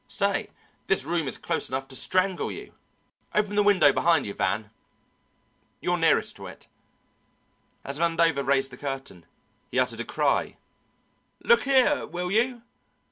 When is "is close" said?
1.27-1.69